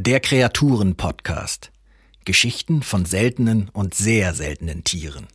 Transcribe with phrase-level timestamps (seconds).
[0.00, 1.72] Der Kreaturen-Podcast.
[2.24, 5.26] Geschichten von seltenen und sehr seltenen Tieren.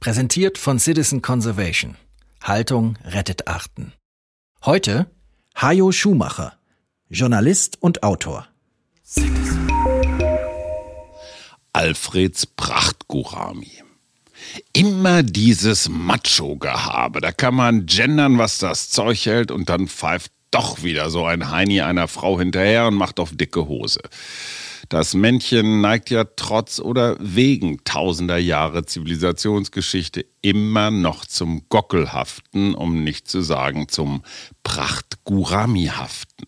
[0.00, 1.94] Präsentiert von Citizen Conservation.
[2.42, 3.92] Haltung rettet Arten.
[4.64, 5.06] Heute
[5.54, 6.54] Hajo Schumacher,
[7.08, 8.48] Journalist und Autor.
[11.72, 13.84] Alfreds Prachtgurami.
[14.72, 17.20] Immer dieses Macho-Gehabe.
[17.20, 21.50] Da kann man gendern, was das Zeug hält, und dann pfeift doch wieder so ein
[21.50, 24.00] Heini einer Frau hinterher und macht auf dicke Hose.
[24.88, 33.04] Das Männchen neigt ja trotz oder wegen tausender Jahre Zivilisationsgeschichte immer noch zum Gockelhaften, um
[33.04, 34.22] nicht zu sagen zum
[34.62, 36.46] Prachtguramihaften.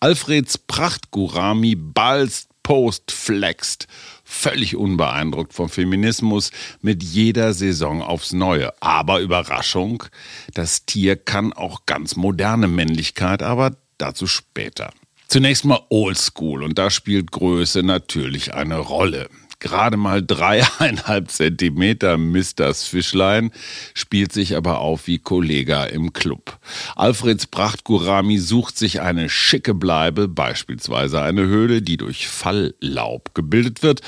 [0.00, 3.86] Alfreds Prachtgurami balzt, post, flext
[4.24, 6.50] völlig unbeeindruckt vom Feminismus
[6.80, 8.72] mit jeder Saison aufs Neue.
[8.82, 10.02] Aber Überraschung,
[10.54, 14.92] das Tier kann auch ganz moderne Männlichkeit, aber dazu später.
[15.28, 19.28] Zunächst mal Oldschool und da spielt Größe natürlich eine Rolle
[19.60, 23.50] gerade mal dreieinhalb Zentimeter misst das Fischlein,
[23.94, 26.58] spielt sich aber auf wie Kollega im Club.
[26.96, 34.00] Alfreds Prachtgurami sucht sich eine schicke Bleibe, beispielsweise eine Höhle, die durch Falllaub gebildet wird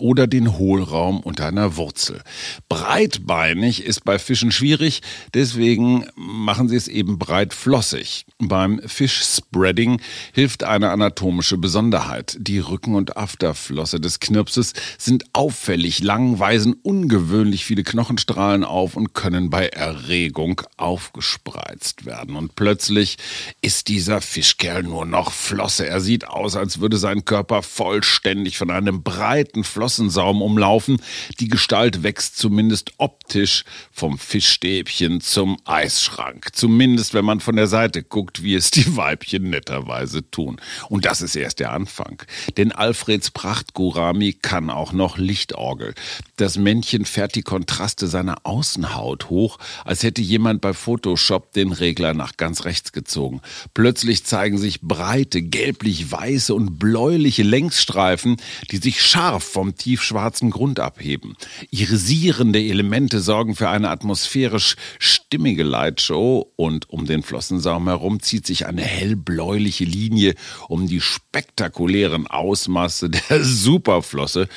[0.00, 2.22] oder den Hohlraum unter einer Wurzel.
[2.68, 5.02] Breitbeinig ist bei Fischen schwierig,
[5.34, 8.26] deswegen machen sie es eben breitflossig.
[8.38, 10.00] Beim Fischspreading
[10.32, 12.36] hilft eine anatomische Besonderheit.
[12.40, 19.12] Die Rücken- und Afterflosse des Knirpses sind auffällig lang, weisen ungewöhnlich viele Knochenstrahlen auf und
[19.14, 22.36] können bei Erregung aufgespreizt werden.
[22.36, 23.18] Und plötzlich
[23.60, 25.86] ist dieser Fischkerl nur noch Flosse.
[25.86, 31.02] Er sieht aus, als würde sein Körper vollständig von einem breiten Flosse Flossensaum umlaufen.
[31.40, 36.50] Die Gestalt wächst zumindest optisch vom Fischstäbchen zum Eisschrank.
[36.52, 40.60] Zumindest wenn man von der Seite guckt, wie es die Weibchen netterweise tun.
[40.88, 42.22] Und das ist erst der Anfang.
[42.56, 45.94] Denn Alfreds Prachtgurami kann auch noch Lichtorgel.
[46.36, 52.14] Das Männchen fährt die Kontraste seiner Außenhaut hoch, als hätte jemand bei Photoshop den Regler
[52.14, 53.40] nach ganz rechts gezogen.
[53.74, 58.36] Plötzlich zeigen sich breite, gelblich-weiße und bläuliche Längsstreifen,
[58.70, 61.36] die sich scharf vom tiefschwarzen Grund abheben.
[61.70, 68.66] Irisierende Elemente sorgen für eine atmosphärisch stimmige Lightshow und um den Flossensaum herum zieht sich
[68.66, 70.34] eine hellbläuliche Linie
[70.68, 74.48] um die spektakulären Ausmaße der Superflosse.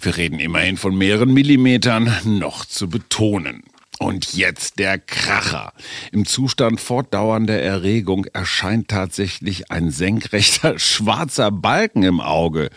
[0.00, 3.62] Wir reden immerhin von mehreren Millimetern, noch zu betonen.
[3.98, 5.72] Und jetzt der Kracher.
[6.10, 12.70] Im Zustand fortdauernder Erregung erscheint tatsächlich ein senkrechter schwarzer Balken im Auge.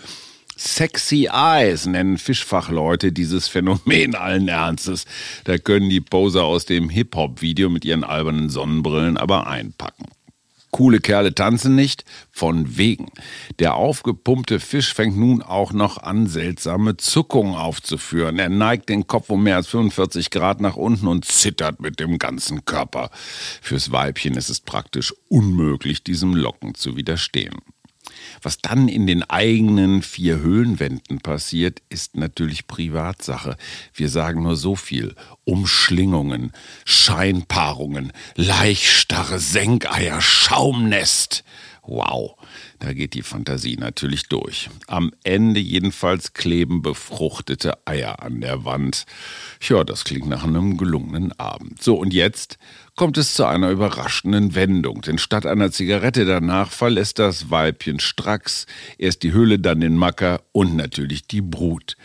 [0.57, 5.05] Sexy Eyes nennen Fischfachleute dieses Phänomen allen Ernstes.
[5.43, 10.05] Da können die Poser aus dem Hip-Hop-Video mit ihren albernen Sonnenbrillen aber einpacken.
[10.71, 13.07] Coole Kerle tanzen nicht, von wegen.
[13.59, 18.39] Der aufgepumpte Fisch fängt nun auch noch an, seltsame Zuckungen aufzuführen.
[18.39, 22.17] Er neigt den Kopf um mehr als 45 Grad nach unten und zittert mit dem
[22.17, 23.09] ganzen Körper.
[23.61, 27.55] Fürs Weibchen ist es praktisch unmöglich, diesem Locken zu widerstehen.
[28.41, 33.57] Was dann in den eigenen vier Höhlenwänden passiert, ist natürlich Privatsache.
[33.93, 35.15] Wir sagen nur so viel.
[35.43, 36.51] Umschlingungen,
[36.85, 41.43] Scheinpaarungen, Leichstarre, Senkeier, Schaumnest.
[41.87, 42.35] Wow,
[42.79, 44.69] da geht die Fantasie natürlich durch.
[44.87, 49.05] Am Ende jedenfalls kleben befruchtete Eier an der Wand.
[49.61, 51.81] Ja, das klingt nach einem gelungenen Abend.
[51.81, 52.57] So, und jetzt
[52.95, 55.01] kommt es zu einer überraschenden Wendung.
[55.01, 58.65] Denn statt einer Zigarette danach verlässt das Weibchen stracks
[58.97, 61.97] erst die Höhle, dann den Macker und natürlich die Brut.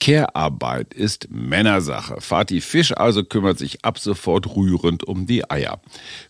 [0.00, 2.16] Care-Arbeit ist Männersache.
[2.20, 5.80] Vati Fisch also kümmert sich ab sofort rührend um die Eier,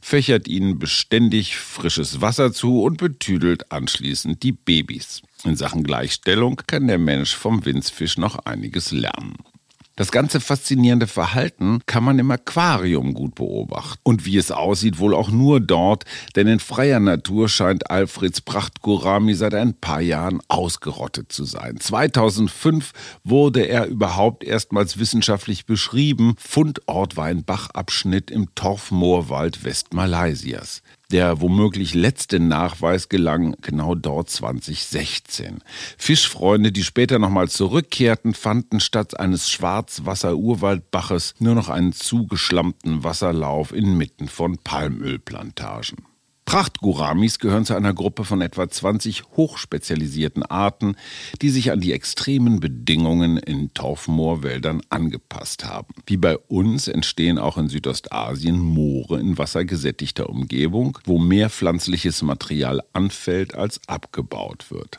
[0.00, 5.22] fächert ihnen beständig frisches Wasser zu und betüdelt anschließend die Babys.
[5.44, 9.36] In Sachen Gleichstellung kann der Mensch vom Winzfisch noch einiges lernen.
[9.96, 14.00] Das ganze faszinierende Verhalten kann man im Aquarium gut beobachten.
[14.02, 16.04] Und wie es aussieht, wohl auch nur dort,
[16.36, 21.78] denn in freier Natur scheint Alfreds Prachtgurami seit ein paar Jahren ausgerottet zu sein.
[21.78, 22.92] 2005
[23.24, 26.34] wurde er überhaupt erstmals wissenschaftlich beschrieben.
[26.38, 30.82] Fundort war ein Bachabschnitt im Torfmoorwald Westmalaysias.
[31.10, 35.58] Der womöglich letzte Nachweis gelang genau dort 2016.
[35.98, 44.28] Fischfreunde, die später nochmal zurückkehrten, fanden statt eines Schwarzwasser-Urwaldbaches nur noch einen zugeschlammten Wasserlauf inmitten
[44.28, 46.09] von Palmölplantagen.
[46.50, 50.96] Prachtguramis gehören zu einer Gruppe von etwa 20 hochspezialisierten Arten,
[51.42, 55.94] die sich an die extremen Bedingungen in Torfmoorwäldern angepasst haben.
[56.06, 62.82] Wie bei uns entstehen auch in Südostasien Moore in wassergesättigter Umgebung, wo mehr pflanzliches Material
[62.94, 64.98] anfällt als abgebaut wird.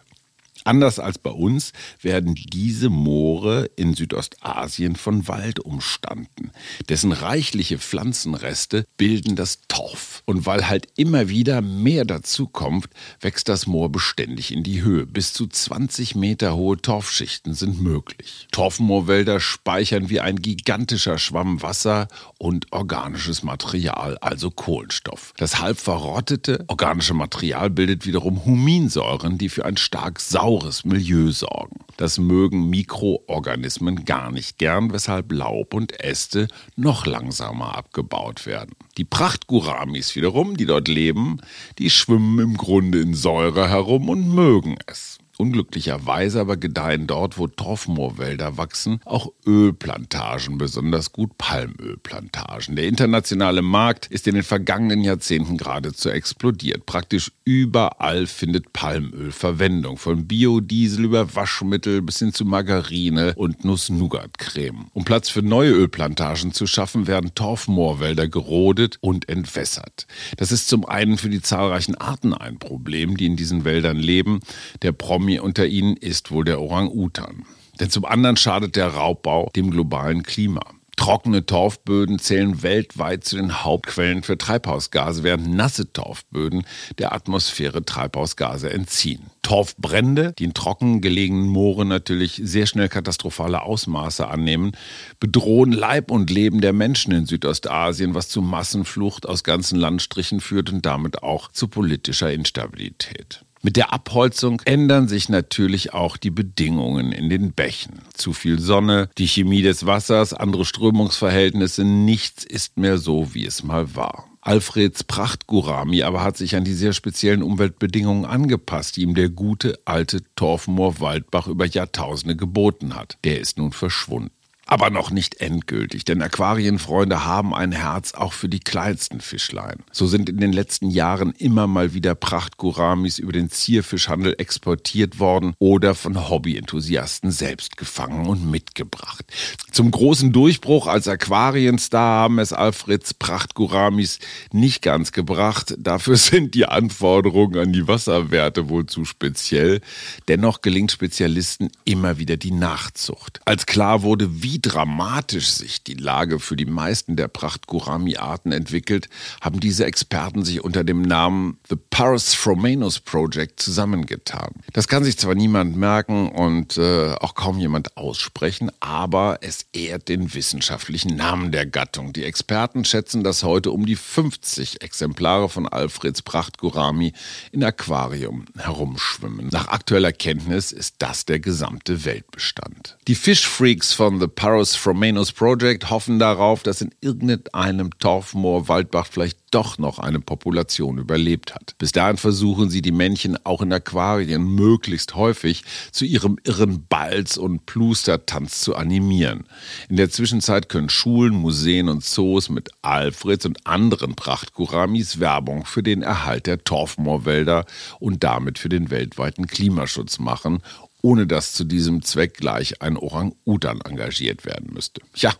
[0.63, 6.51] Anders als bei uns werden diese Moore in Südostasien von Wald umstanden.
[6.87, 10.21] Dessen reichliche Pflanzenreste bilden das Torf.
[10.25, 12.87] Und weil halt immer wieder mehr dazukommt,
[13.19, 15.05] wächst das Moor beständig in die Höhe.
[15.05, 18.47] Bis zu 20 Meter hohe Torfschichten sind möglich.
[18.51, 25.33] Torfmoorwälder speichern wie ein gigantischer Schwamm Wasser und organisches Material, also Kohlenstoff.
[25.37, 31.31] Das halb verrottete organische Material bildet wiederum Huminsäuren, die für ein stark sauberes saures Milieu
[31.31, 31.79] sorgen.
[31.95, 38.75] Das mögen Mikroorganismen gar nicht gern, weshalb Laub und Äste noch langsamer abgebaut werden.
[38.97, 41.39] Die Prachtguramis wiederum, die dort leben,
[41.77, 45.20] die schwimmen im Grunde in Säure herum und mögen es.
[45.41, 52.75] Unglücklicherweise aber gedeihen dort, wo Torfmoorwälder wachsen, auch Ölplantagen, besonders gut Palmölplantagen.
[52.75, 56.85] Der internationale Markt ist in den vergangenen Jahrzehnten geradezu explodiert.
[56.85, 64.91] Praktisch überall findet Palmöl Verwendung, von Biodiesel über Waschmittel bis hin zu Margarine und Nuss-Nougat-Creme.
[64.93, 70.05] Um Platz für neue Ölplantagen zu schaffen, werden Torfmoorwälder gerodet und entwässert.
[70.37, 74.41] Das ist zum einen für die zahlreichen Arten ein Problem, die in diesen Wäldern leben.
[74.83, 77.45] Der Promi Promi unter ihnen ist wohl der Orang-Utan.
[77.79, 80.61] Denn zum anderen schadet der Raubbau dem globalen Klima.
[80.97, 86.63] Trockene Torfböden zählen weltweit zu den Hauptquellen für Treibhausgase, während nasse Torfböden
[86.99, 89.31] der Atmosphäre Treibhausgase entziehen.
[89.41, 94.73] Torfbrände, die in trocken gelegenen Mooren natürlich sehr schnell katastrophale Ausmaße annehmen,
[95.19, 100.71] bedrohen Leib und Leben der Menschen in Südostasien, was zu Massenflucht aus ganzen Landstrichen führt
[100.71, 103.43] und damit auch zu politischer Instabilität.
[103.63, 108.01] Mit der Abholzung ändern sich natürlich auch die Bedingungen in den Bächen.
[108.15, 113.63] Zu viel Sonne, die Chemie des Wassers, andere Strömungsverhältnisse, nichts ist mehr so, wie es
[113.63, 114.25] mal war.
[114.41, 119.77] Alfreds Prachtgurami aber hat sich an die sehr speziellen Umweltbedingungen angepasst, die ihm der gute
[119.85, 123.19] alte Torfmoor Waldbach über Jahrtausende geboten hat.
[123.23, 124.31] Der ist nun verschwunden
[124.71, 129.79] aber noch nicht endgültig, denn Aquarienfreunde haben ein Herz auch für die kleinsten Fischlein.
[129.91, 135.55] So sind in den letzten Jahren immer mal wieder Prachtguramis über den Zierfischhandel exportiert worden
[135.59, 139.25] oder von Hobbyenthusiasten selbst gefangen und mitgebracht.
[139.73, 144.19] Zum großen Durchbruch als Aquarienstar haben es Alfreds Prachtguramis
[144.53, 145.75] nicht ganz gebracht.
[145.79, 149.81] Dafür sind die Anforderungen an die Wasserwerte wohl zu speziell.
[150.29, 153.41] Dennoch gelingt Spezialisten immer wieder die Nachzucht.
[153.43, 159.09] Als klar wurde, wie dramatisch sich die Lage für die meisten der Pracht-Gurami-Arten entwickelt,
[159.41, 164.51] haben diese Experten sich unter dem Namen The Paris Fromenus Project zusammengetan.
[164.73, 170.09] Das kann sich zwar niemand merken und äh, auch kaum jemand aussprechen, aber es ehrt
[170.09, 172.13] den wissenschaftlichen Namen der Gattung.
[172.13, 177.13] Die Experten schätzen, dass heute um die 50 Exemplare von Alfreds Pracht-Gurami
[177.51, 179.49] in Aquarium herumschwimmen.
[179.51, 182.97] Nach aktueller Kenntnis ist das der gesamte Weltbestand.
[183.07, 189.37] Die Fischfreaks von The Paros Fromenus Project hoffen darauf, dass in irgendeinem Torfmoor Waldbach vielleicht
[189.51, 191.75] doch noch eine Population überlebt hat.
[191.77, 197.37] Bis dahin versuchen sie die Männchen auch in Aquarien möglichst häufig zu ihrem irren Balz-
[197.37, 199.43] und Plustertanz zu animieren.
[199.89, 205.83] In der Zwischenzeit können Schulen, Museen und Zoos mit Alfreds und anderen Prachtguramis Werbung für
[205.83, 207.65] den Erhalt der Torfmoorwälder
[207.99, 210.63] und damit für den weltweiten Klimaschutz machen
[211.01, 215.01] ohne dass zu diesem Zweck gleich ein Orang-Utan engagiert werden müsste.
[215.15, 215.33] Ja,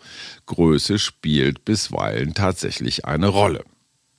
[0.46, 3.64] Größe spielt bisweilen tatsächlich eine Rolle.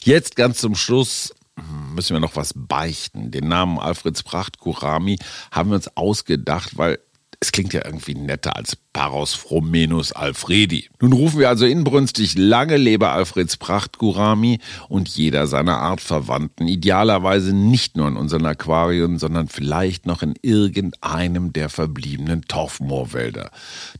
[0.02, 3.30] Jetzt ganz zum Schluss hm, müssen wir noch was beichten.
[3.30, 5.18] Den Namen Alfreds Pracht Kurami
[5.50, 6.99] haben wir uns ausgedacht, weil
[7.42, 10.88] es klingt ja irgendwie netter als Paros Fromenus Alfredi.
[11.00, 17.52] Nun rufen wir also inbrünstig lange lebe Alfreds Pracht Gurami und jeder seiner Artverwandten, idealerweise
[17.52, 23.50] nicht nur in unseren Aquarien, sondern vielleicht noch in irgendeinem der verbliebenen Torfmoorwälder.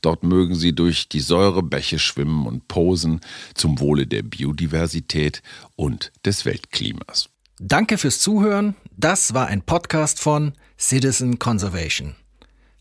[0.02, 3.22] Dort mögen sie durch die Säurebäche schwimmen und posen
[3.54, 5.42] zum Wohle der Biodiversität
[5.75, 7.28] und des Weltklimas.
[7.58, 8.76] Danke fürs Zuhören.
[8.96, 12.14] Das war ein Podcast von Citizen Conservation.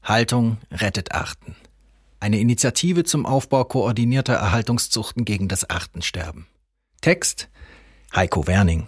[0.03, 1.55] Haltung rettet Arten.
[2.19, 6.45] Eine Initiative zum Aufbau koordinierter Erhaltungszuchten gegen das Artensterben.
[7.01, 7.49] Text
[8.15, 8.87] Heiko Werning.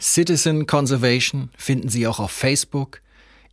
[0.00, 3.00] Citizen Conservation finden Sie auch auf Facebook,